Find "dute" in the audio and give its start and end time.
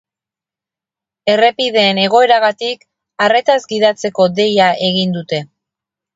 5.21-5.45